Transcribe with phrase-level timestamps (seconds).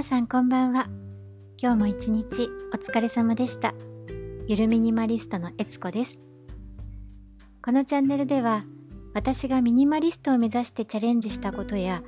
[0.00, 0.86] 皆さんこんばんは。
[1.58, 3.74] 今日も一日お疲れ様でした。
[4.46, 6.18] ゆるミニマリストのえつこです。
[7.62, 8.64] このチャンネルでは
[9.12, 12.02] 私がミニマリストを目指してチャレンジしたことや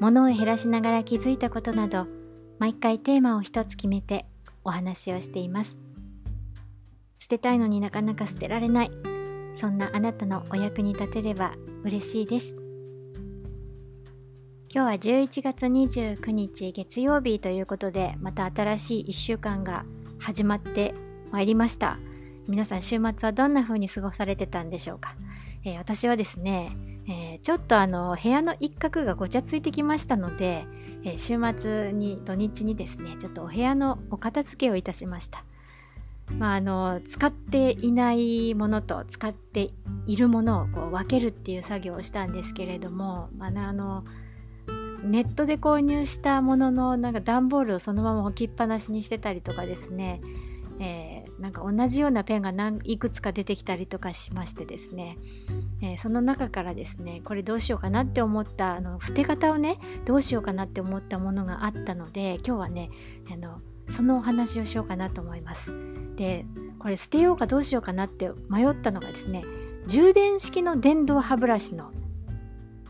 [0.00, 2.08] 物を減らしながら気づいたことなど
[2.58, 4.26] 毎回テーマを一つ決めて
[4.64, 5.80] お話をしています。
[7.20, 8.90] 捨てたいのになかなか捨てられない。
[9.52, 12.65] そんなあなたのお役に立てれば嬉しいです。
[14.76, 19.86] 今日は11月29日月曜日ということでまた新しい1週間が
[20.18, 20.94] 始まって
[21.30, 21.98] まいりました。
[22.46, 25.16] 皆さん週末はどんな風に過ごされてたんでしょうか、
[25.64, 26.76] えー、私はですね、
[27.08, 30.66] えー、ちょっとあの部屋の一角がごちゃついてきましたので、
[31.04, 35.42] えー、週末に土日にですねちょっとお部屋のお片付けをいたしました。
[36.38, 39.70] まあ、あの使っていないものと使って
[40.04, 44.04] いるものをこう分けるっていう作業をしたんですけれども、まあ、あの
[45.02, 50.20] ネットで購入したもののなんか段ボールをそのまま置きっぱなしにしてたりとかですね、
[50.80, 55.18] えー、なんか同じようなペンが何いくつか出てきたりとかしましてですね、
[55.82, 62.90] えー、その中からですねこれどうしようかなって思ったあの捨て方をねどうしようかなって思ったものがあったので今日はね
[63.32, 63.60] あの
[63.90, 65.72] そのお話をしようかなと思います。
[66.16, 66.44] で
[66.78, 69.44] これ捨てようかどうしようかなって迷ったのがですね
[69.86, 71.90] 充電式の電動歯ブラシの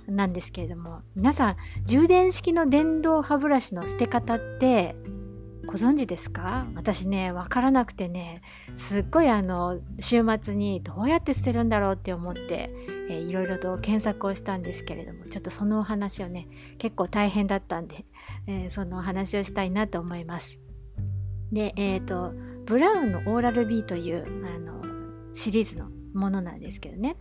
[0.08, 4.96] なんですけれども皆さん充電式の電動歯ブラシの捨て方って
[5.66, 6.68] ご存知ですか？
[6.76, 8.40] 私ね分からなくてね
[8.76, 12.70] すっごいあの週末にどうやって捨てるんだろうって思って、
[13.08, 16.46] いろいろと検索をしたんですけれどもちょっとそのお話をね
[16.78, 18.04] 結構大変だったんで、
[18.46, 20.60] えー、そのお話をしたいなと思います。
[21.50, 22.32] でえ、ー、と
[22.64, 24.80] ブラウンのオーラル B というあの
[25.32, 27.16] シリーズのものなんですけどね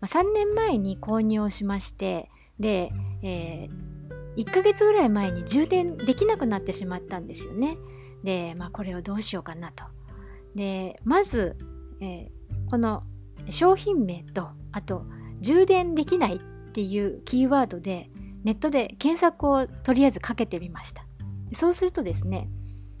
[0.00, 2.90] まあ、3年前に購入をしましてで、
[3.22, 7.76] えー、1ヶ月ぐらい前に充電できなくなってしまったんですよね。
[8.22, 9.84] で、まあ、これをどうしようかなと。
[10.54, 11.56] でまず、
[12.00, 13.04] えー、この
[13.50, 15.04] 商品名とあと
[15.40, 16.38] 充電できないっ
[16.72, 18.10] ていうキーワードで
[18.44, 21.06] ネットで検索をとりあえずかけてみました。
[21.52, 22.48] そうするとですね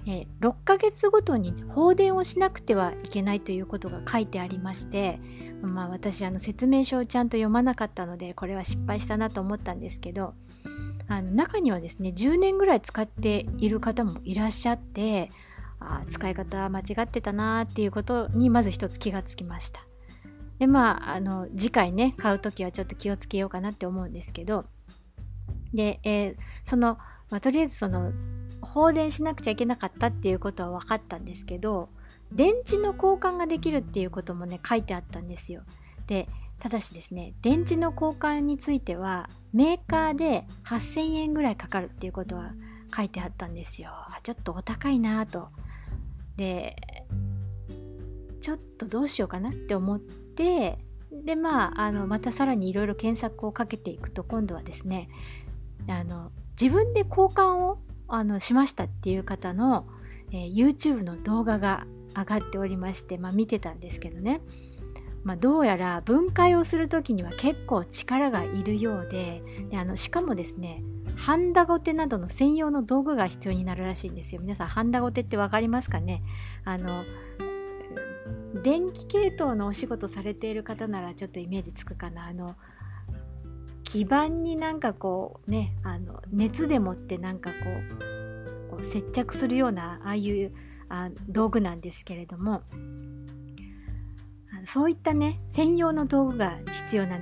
[0.06, 5.20] え6ヶ月ごとに放電をしなくてはいけないということが書いてありまして、
[5.62, 10.34] まあ、私あの説明書をちゃんと読まなかったのでこれは失敗したなと思ったんですけど
[11.08, 15.30] あの中にはですね10年ぐらい使っている方もいらっしゃって
[15.80, 19.80] あ使い方間違ってたなっていうことにまず一つ気がつきました。
[20.58, 24.64] でまああの次回ね買う時はちょっと気をつけようかなって思うんですけど
[25.72, 26.98] で、えー、その、
[27.30, 28.12] まあ、とりあえずその
[28.60, 31.90] 放電しなくちゃいけなかったっていうことは分かったんですけど
[32.32, 35.62] 電池の交換ができるっていうこともね書いてあったんですよ。
[36.06, 36.28] で
[36.60, 42.52] ただしですね電池の交換についてはメーカーで8000円ぐらいかかるっていうことは
[42.94, 43.90] 書いてあったんですよ。
[44.22, 45.48] ちょっとお高いなと。
[46.36, 46.76] で
[48.40, 50.78] ちょっとどうしようかなって思って
[51.12, 55.08] でまああのまたさらにいろいろ検索をかけていくと今度はですね
[55.88, 57.78] あの自分で交換を
[58.08, 59.86] あのしましたっていう方の、
[60.32, 61.86] えー、YouTube の動画が
[62.16, 64.40] 上がっておりまして、まあ、見てたんですけどね、
[65.24, 70.82] まあ、どうやら分解をする時には結構力がいるようでであのしかもですね
[71.16, 74.40] ハンダゴテなどの専用の道具が必要になるらしいんですよ。
[74.40, 76.22] 皆さんハンダゴテって分かりますかね？
[76.64, 77.04] あの
[78.62, 82.28] 電気系統のお仕事されている方ならちょっとイメージつくかな。
[82.28, 82.54] あの
[83.82, 87.56] 基板になんかこうねあの熱でもってなんかこ
[88.68, 90.52] うこう接着するようなああいう
[90.88, 92.62] あ道具なんですけれども
[94.64, 97.20] そういったね専用の道具が必要な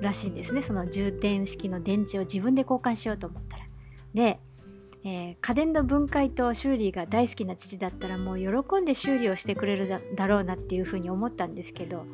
[0.00, 3.64] らしいんですねその充電式の電池を自分で交換しようと思ったら。
[4.14, 4.40] で、
[5.04, 9.86] えー、家電の分解と修理が大好きな父だったらもう喜んで修理をしてくれる
[10.16, 12.06] だろうなっていうふうに思ったんですけど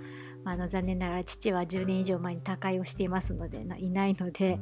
[0.43, 4.59] まあの残念ながら父は10年以上前に他界をしていますのでいないので、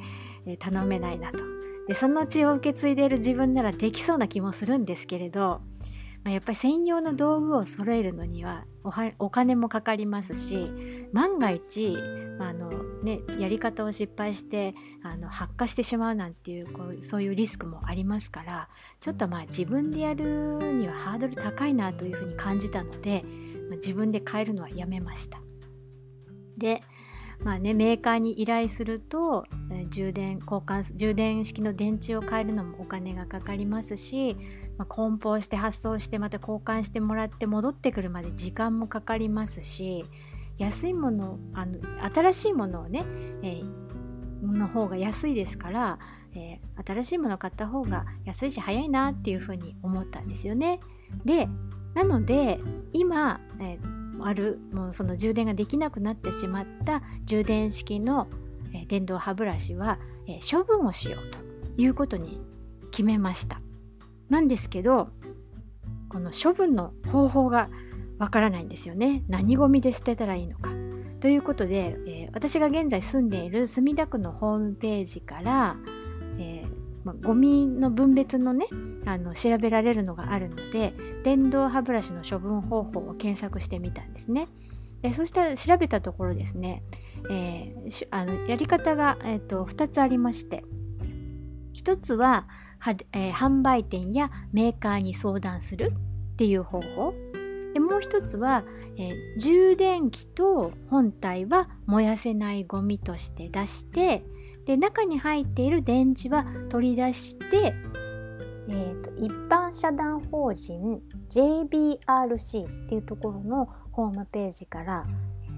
[0.47, 1.39] えー、頼めないなと
[1.87, 5.61] でその血を受け継いでいる自分ならできそうな気もするんですけれど、
[6.25, 8.65] まあ、やっぱり専用の道具を揃えるのには
[9.19, 10.71] お金もかかりますし
[11.13, 11.97] 万が一、
[12.39, 12.71] まあ、あの
[13.03, 18.69] ね、やり方を失敗してあの発火してしまうなんていうこうそういうリスクもありますから
[19.01, 23.25] ちょっとまあ自分でやるにはハードル高いなというふうに感じたので、
[23.69, 25.41] まあ、自分で変えるのはやめました。
[26.57, 26.83] で
[27.45, 34.37] まあね、メーカーに依頼すると、えー、充電交換充電式の電池を変えるのもお金がかかりますし、
[34.79, 40.05] まあ、梱包して発送してまた交換してもらって戻ってくるまで時間もかかりますし
[40.59, 41.79] 安いものあの
[42.15, 43.05] 新しいものをね、
[43.43, 43.83] えー、
[44.43, 45.99] の方が安いですから、
[46.35, 50.81] えー、新しいものを買った方が安いし早いなっていうふうに思ったんですよね。
[51.25, 51.49] で
[51.95, 52.59] なので
[52.93, 58.29] 今、えー、あるもうその充電ができなくなってしまった充電式の、
[58.75, 61.39] え、電動歯ブラシは、えー、処分をしようと
[61.77, 62.41] いうことに
[62.91, 63.62] 決めました。
[64.29, 65.09] なんですけど
[66.09, 67.71] この処分の方法が
[68.19, 69.25] わからないんですよね。
[69.29, 70.71] 何ゴミで捨てたらいいのか。
[71.21, 75.77] ということで、えー、私が現在住んでいる墨田区のホームページから、
[76.39, 78.67] えーまゴミの分別のね
[79.05, 84.49] あの調べられるのがあるので電動歯ブラシの処分方法を検索してみたんですね。
[85.03, 86.85] でそしたら調べたところですね、
[87.29, 90.63] えー、あのやり方が、えーと、2つありまして
[91.75, 92.47] 1つは
[92.83, 95.93] は、えー、販売店やメーカーに相談する
[96.33, 97.15] っていう方法。
[97.75, 98.65] でもう1つは、
[98.99, 104.25] えー、充電器と本体は燃やせないゴミとして出して
[104.67, 107.75] で中に入っている電池は取り出して
[108.69, 111.01] えーと、一般社団法人
[111.31, 115.05] JBRC っていうところのホームページから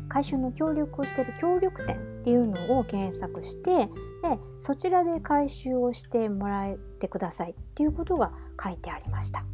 [0.09, 3.91] 回収の協力をしている協力店っていうのを検索してで
[4.59, 9.45] そちらで回収をしてもらえてくださいっていうことが書いてありました。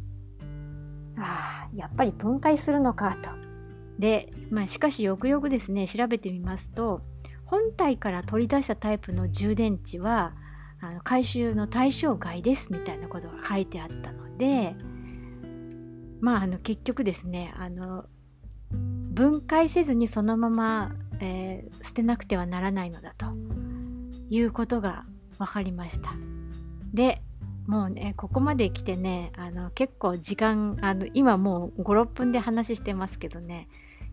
[1.17, 3.29] あやっぱり分解するのかと。
[3.99, 7.01] で、まあ、しかしよくよくですね調べてみますと
[7.45, 10.33] 本体から取り出したタイプの充電池は
[10.79, 14.75] あの回収の対象外ですみたいなことが書いてあったので
[16.19, 18.05] まああの結局ですねあの
[19.11, 23.27] 分解せずにそのまま、えー、捨てなくてはならないのだと
[24.29, 25.05] いうことが
[25.37, 26.13] 分かりました。
[26.93, 27.21] で
[27.67, 33.67] もうねここまで来てねあの結構時間あの今もう56分で話してますけどね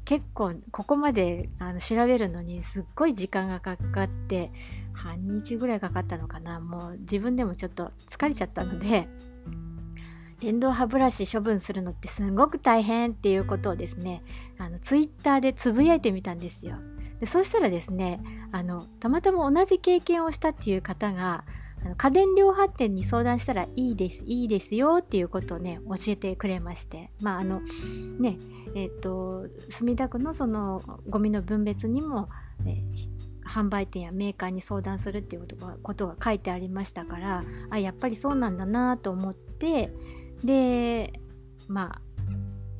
[0.04, 4.50] 結構ここまであの調べるのにすっごい時間がかかって
[4.92, 6.60] 半日ぐらいかかったのかな。
[6.60, 9.08] もう自分でもちょっと疲れちゃったので
[10.40, 14.22] 電動歯ブラシ処分するのってすごく大変っていうことをですね
[14.58, 16.76] あのツイッターでつぶやいてみたんですよ。
[17.20, 18.20] でそうしたらですね
[18.52, 21.44] あのたまたま同じ経験をしたっていう方が
[21.96, 27.10] 家電量販店に相談したらいいですいいですよっていうことをね教えてくれまして。
[27.20, 27.60] まああの
[28.18, 28.38] ね
[28.74, 32.28] えっ、と墨田区のそのゴミの分別にも、
[32.62, 32.84] ね、
[33.48, 35.46] 販売店やメーカーに相談するっていう
[35.82, 39.90] ことが書いてありましたからあやっぱりそうなんだなと思って
[40.44, 41.12] で
[41.68, 42.00] まあ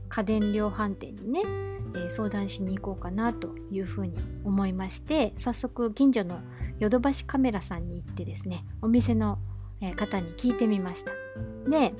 [0.08, 1.42] 家電量販店にね、
[1.94, 6.40] えー、相談しに行こうかなというふうに思いまして早速近所の
[6.78, 9.38] ヨドバシカメラさんに行ってですねお店の
[9.96, 11.12] 方に聞いてみました。
[11.68, 11.92] で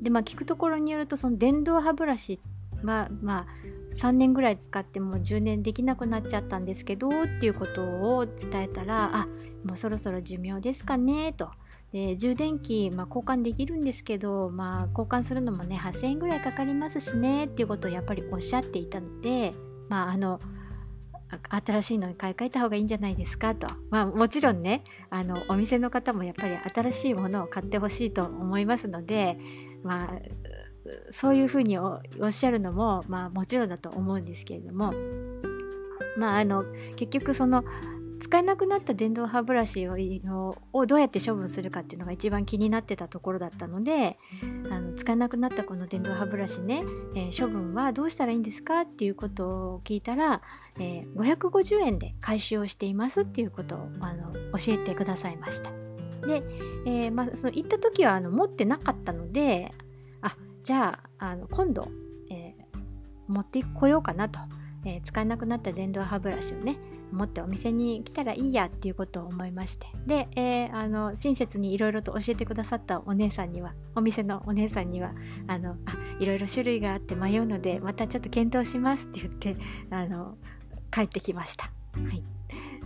[0.00, 2.40] でまあ聞くところによるとその電動歯ブラシ
[2.82, 3.46] はまあ
[3.94, 7.10] 3年ぐらい使っても充電できなくなっちゃったんですけどっ
[7.40, 9.28] ていうことを伝えたらあ
[9.64, 11.50] もうそろそろ寿命ですかねと
[11.92, 19.52] で充電器、まあ、交換できるんですけど、まあ、交換するのもね8000円ぐらいかかりますしねっていうことをやっぱりおっしゃっていたので
[19.88, 20.40] まああの
[21.48, 23.66] 新しいのに買い替えた方がいいんじゃないですかと。
[23.90, 29.38] まあもちろんねあのお店の方もやっぱり新しいものを買ってほしいと思いますので
[29.82, 30.08] まあ
[31.10, 34.92] そういうふうにおっしゃるのも、まあ、もちろんだと思うんですけれども、
[36.16, 36.64] まあ、あの
[36.96, 37.64] 結局その
[38.22, 39.96] 使えなくなった電動歯ブラシを
[40.72, 44.16] をどうやって処分するかっていうのが一番気になってたところだったので
[44.70, 46.84] あの使えなくなったこの電動歯ブラシね、
[47.16, 50.40] えー、処分はどうしたらいいんですかっていうことを聞いたら、
[50.78, 55.72] えー、550円で回収をしていますっていうことをあの教えてくださいました。
[56.24, 56.44] で、
[56.86, 59.72] えーまあ、その行った時はあの持ってなかったので
[60.20, 61.88] あじゃああの今度、
[62.30, 62.54] え、
[63.26, 64.38] 持ってこようかなと、
[64.84, 66.78] えー、使えなくなった電動歯ブラシをね
[67.12, 75.12] 持ってお店に来たらいいやっていうことを思いましてで、えー、あの親切にいろいろと教えてくださったお姉さんにはお店のお姉さんには
[75.46, 75.76] あの
[76.18, 79.56] いろいろ種類があって迷うのでまたちょっと検討しますって言って
[79.90, 80.36] あの
[80.90, 81.64] 帰ってきました。
[81.64, 81.70] は
[82.12, 82.31] い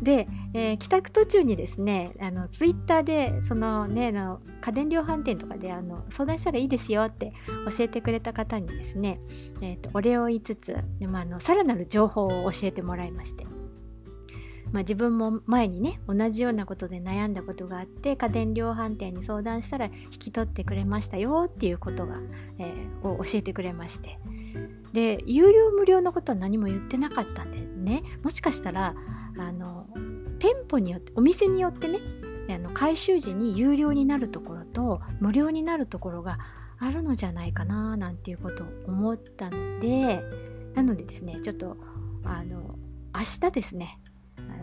[0.02, 7.32] で、えー、帰宅途中にですねあのツイッターでそのねの家電量販店とかであの相談したらいいですよって
[7.70, 9.20] 教えてくれた方にですね、
[9.60, 13.46] えーと、お礼を言いつつでもあのさらなる情報を教えてもらいまして。
[14.72, 22.18] まあ、自分も前にね同じようなことで悩んだことがあって家電量販店に相談したら引き取ってくれましたよっていうことが、
[22.58, 24.18] えー、を教えてくれまして
[24.92, 28.94] で有料無料のことは何も言ってなかったんでねもしかしたら
[29.38, 29.75] あの
[30.38, 32.00] 店舗によってお店によってね
[32.48, 36.38] あの回収時に有料になるところと無料になるところが
[36.78, 40.22] あるのじゃないかななんていうことを思ったので
[40.74, 41.76] なのでですねちょっと
[42.24, 42.78] あの
[43.14, 43.98] 明日ですね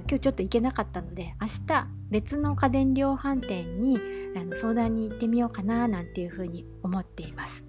[0.05, 3.99] 今日ちょっと行けなかったので明日別の家電量販店に
[4.35, 7.65] あの相談に行ってみようかななんていうふうに思っています。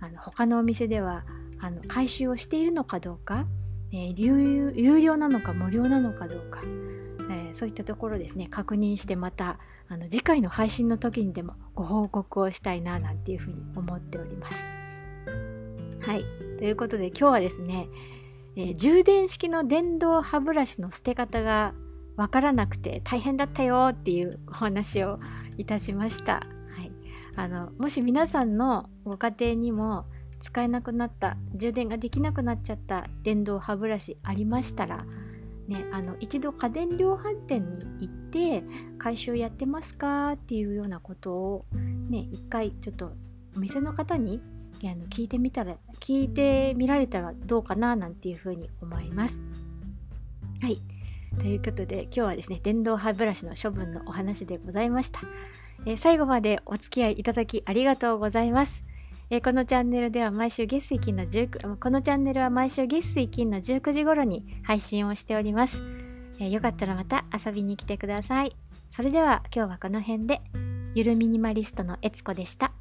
[0.00, 1.24] あの他のお店では
[1.60, 3.46] あの回収をしているのかどうか、
[3.92, 6.62] えー、有有料なのか無料なのかどうか、
[7.30, 8.48] えー、そういったところですね。
[8.48, 9.58] 確認してまた
[9.88, 14.56] あの次回の配信の時にでもご報告をしたいななんていうふうに思っております。
[16.00, 16.24] はい。
[16.58, 17.88] ということで今日はですね
[18.54, 21.74] えー、充電式の電動歯ブラシの捨て方が
[22.16, 25.18] わからなくて大変だったよっていうお話を
[25.56, 26.34] いたしました。
[26.34, 26.40] は
[26.82, 26.92] い、
[27.36, 30.04] あのもし皆さんのご家庭にも
[30.42, 35.06] 使えなくなった充電ができなくなっちゃった電動歯ブラシありましたら、
[35.68, 38.64] ね、あの一度家電量販店に行って
[38.98, 40.32] 回収やってますか？
[40.32, 41.64] っていうようなことを
[42.10, 43.12] ね一回ちょっと
[43.56, 44.42] お店の方に
[44.82, 49.40] あの聞いてみたら聞いてみられたらどうかななんていうふうに思います。
[50.60, 50.82] はい。
[51.38, 55.20] ということで今日はですね電動歯ブラシの処分のお話でございました、
[55.86, 58.84] え、最後までお付き合いいただきありがとうございます、
[59.32, 65.80] えー、このチャンネルでは毎週月水金の19このチャンネルは毎週月水金の19時頃に配信をしております、
[66.38, 68.54] えー、よかったらまた遊びに来てください。
[68.90, 70.42] それでは今日はこの辺で。
[70.94, 72.72] ゆるミニマリストのえつこでした。